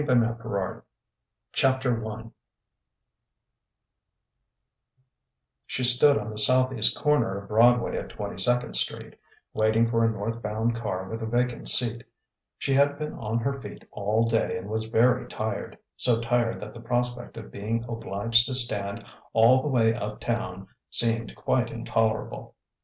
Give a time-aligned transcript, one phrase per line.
[0.03, 0.81] He was gone
[1.53, 2.31] JOAN THURSDAY I
[5.67, 9.13] She stood on the southeast corner of Broadway at Twenty second Street,
[9.53, 12.03] waiting for a northbound car with a vacant seat.
[12.57, 16.73] She had been on her feet all day and was very tired, so tired that
[16.73, 22.55] the prospect of being obliged to stand all the way uptown seemed quite intolerable.